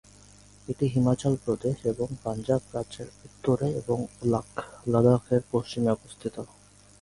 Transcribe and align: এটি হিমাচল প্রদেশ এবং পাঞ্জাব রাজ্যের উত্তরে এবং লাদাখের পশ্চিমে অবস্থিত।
এটি 0.67 0.85
হিমাচল 0.87 1.33
প্রদেশ 1.45 1.77
এবং 1.85 2.07
পাঞ্জাব 2.23 2.61
রাজ্যের 2.73 3.07
উত্তরে 3.25 3.67
এবং 3.81 3.97
লাদাখের 4.91 5.41
পশ্চিমে 5.51 5.89
অবস্থিত। 5.91 6.35